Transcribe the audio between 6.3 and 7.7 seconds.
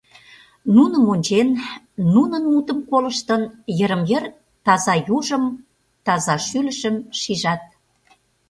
шӱлышым шижат.